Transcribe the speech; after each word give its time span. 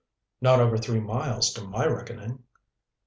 "Not 0.41 0.59
over 0.59 0.79
three 0.79 0.99
miles, 0.99 1.53
to 1.53 1.61
my 1.63 1.85
reckoning." 1.85 2.43